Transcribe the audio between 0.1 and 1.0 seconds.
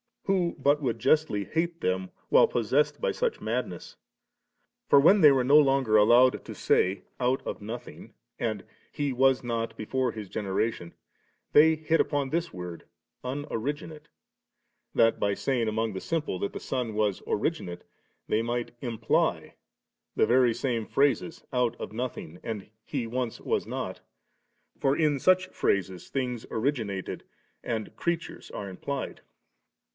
who but would